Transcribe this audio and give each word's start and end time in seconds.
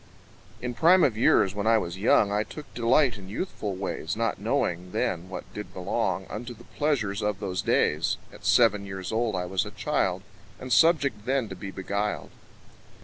]IN 0.63 0.73
prime 0.73 1.03
of 1.03 1.15
years, 1.15 1.53
when 1.53 1.67
I 1.67 1.77
was 1.77 1.99
young, 1.99 2.31
I 2.31 2.41
took 2.41 2.73
delight 2.73 3.19
in 3.19 3.29
youthful 3.29 3.75
ways, 3.75 4.15
Not 4.17 4.39
knowing 4.41 4.93
then 4.93 5.29
what 5.29 5.43
did 5.53 5.75
belong 5.75 6.25
Unto 6.27 6.55
the 6.55 6.63
pleasures 6.63 7.21
of 7.21 7.39
those 7.39 7.61
days. 7.61 8.17
At 8.33 8.43
seven 8.43 8.83
years 8.83 9.11
old 9.11 9.35
I 9.35 9.45
was 9.45 9.63
a 9.63 9.69
child, 9.69 10.23
And 10.59 10.73
subject 10.73 11.27
then 11.27 11.49
to 11.49 11.55
be 11.55 11.69
beguiled. 11.69 12.31